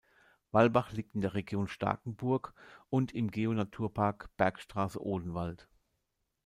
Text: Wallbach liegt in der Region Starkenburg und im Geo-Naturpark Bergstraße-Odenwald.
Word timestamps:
Wallbach 0.51 0.93
liegt 0.93 1.13
in 1.13 1.21
der 1.21 1.35
Region 1.35 1.67
Starkenburg 1.67 2.55
und 2.89 3.11
im 3.13 3.29
Geo-Naturpark 3.29 4.35
Bergstraße-Odenwald. 4.35 5.67